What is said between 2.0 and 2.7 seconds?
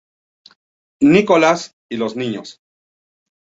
niños.